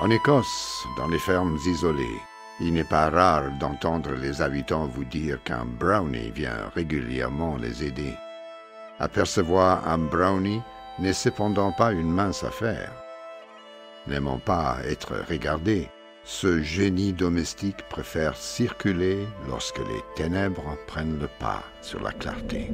[0.00, 2.20] En Écosse, dans les fermes isolées,
[2.60, 8.14] il n'est pas rare d'entendre les habitants vous dire qu'un brownie vient régulièrement les aider.
[9.00, 10.62] Apercevoir un brownie
[11.00, 12.92] n'est cependant pas une mince affaire.
[14.06, 15.88] N'aimant pas être regardé,
[16.22, 22.70] ce génie domestique préfère circuler lorsque les ténèbres prennent le pas sur la clarté.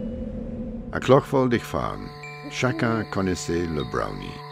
[0.92, 2.06] À Clockfold Farm,
[2.50, 4.43] chacun connaissait le brownie.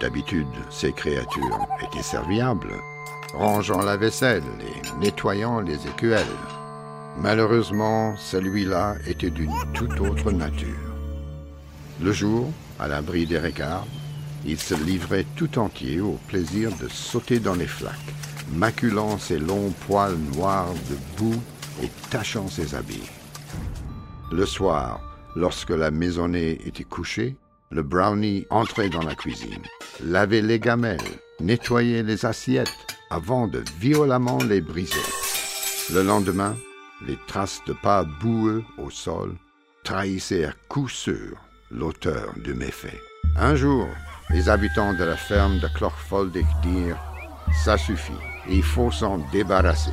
[0.00, 2.74] D'habitude, ces créatures étaient serviables,
[3.34, 6.24] rangeant la vaisselle et nettoyant les écuelles.
[7.18, 10.94] Malheureusement, celui-là était d'une toute autre nature.
[12.00, 13.86] Le jour, à l'abri des regards,
[14.46, 18.14] il se livrait tout entier au plaisir de sauter dans les flaques,
[18.54, 21.42] maculant ses longs poils noirs de boue
[21.82, 23.10] et tachant ses habits.
[24.32, 25.00] Le soir,
[25.36, 27.36] lorsque la maisonnée était couchée,
[27.70, 29.62] le brownie entrait dans la cuisine,
[30.04, 30.98] lavait les gamelles,
[31.38, 32.74] nettoyait les assiettes
[33.10, 34.96] avant de violemment les briser.
[35.92, 36.56] Le lendemain,
[37.06, 39.34] les traces de pas boueux au sol
[39.84, 41.36] trahissaient à coup sûr
[41.70, 43.00] l'auteur du méfait.
[43.36, 43.86] Un jour,
[44.30, 47.00] les habitants de la ferme de Clochfoldic dirent
[47.64, 48.12] Ça suffit,
[48.48, 49.92] il faut s'en débarrasser.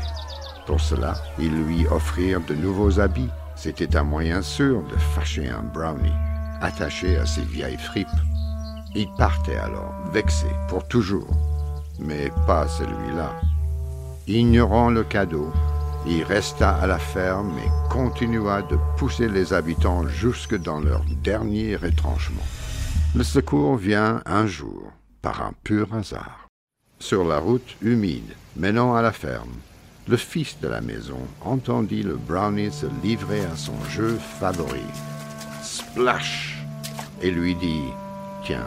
[0.66, 3.30] Pour cela, ils lui offrirent de nouveaux habits.
[3.56, 6.12] C'était un moyen sûr de fâcher un brownie,
[6.62, 8.08] attaché à ses vieilles fripes.
[8.96, 11.30] Il partait alors, vexé, pour toujours.
[12.00, 13.32] Mais pas celui-là.
[14.28, 15.52] Ignorant le cadeau,
[16.06, 21.76] il resta à la ferme et continua de pousser les habitants jusque dans leur dernier
[21.76, 22.46] retranchement.
[23.16, 24.92] Le secours vient un jour,
[25.22, 26.48] par un pur hasard.
[27.00, 29.54] Sur la route humide menant à la ferme,
[30.08, 34.82] le fils de la maison entendit le brownie se livrer à son jeu favori,
[35.62, 36.47] Splash,
[37.22, 37.84] et lui dit
[38.44, 38.66] Tiens,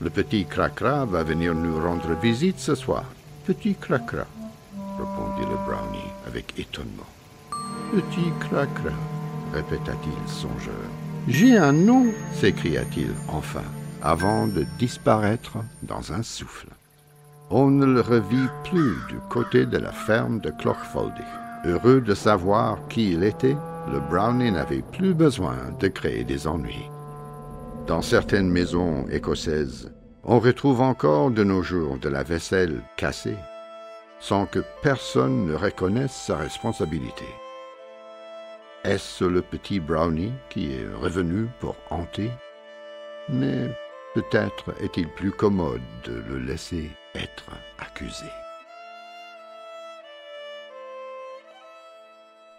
[0.00, 3.04] le petit Cracra va venir nous rendre visite ce soir.
[3.46, 4.26] Petit Cracra,
[4.98, 7.06] répondit le brownie avec étonnement.
[7.92, 8.90] Petit cracra,
[9.54, 10.74] répéta-t-il songeur.
[11.26, 13.64] J'ai un nom, s'écria-t-il enfin,
[14.02, 16.68] avant de disparaître dans un souffle.
[17.50, 21.24] On ne le revit plus du côté de la ferme de Clochfoldig.
[21.64, 23.56] Heureux de savoir qui il était,
[23.90, 26.90] le brownie n'avait plus besoin de créer des ennuis.
[27.88, 29.90] Dans certaines maisons écossaises,
[30.22, 33.38] on retrouve encore de nos jours de la vaisselle cassée,
[34.20, 37.24] sans que personne ne reconnaisse sa responsabilité.
[38.84, 42.30] Est-ce le petit Brownie qui est revenu pour hanter?
[43.30, 43.74] Mais
[44.14, 47.46] peut-être est-il plus commode de le laisser être
[47.78, 48.26] accusé.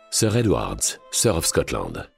[0.09, 2.09] Sir Edwards, Sir of Scotland.